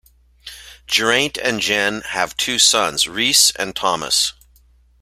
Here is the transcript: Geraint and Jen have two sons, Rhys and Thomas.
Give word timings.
Geraint 0.87 1.37
and 1.37 1.61
Jen 1.61 2.01
have 2.01 2.35
two 2.35 2.57
sons, 2.57 3.07
Rhys 3.07 3.51
and 3.55 3.75
Thomas. 3.75 4.33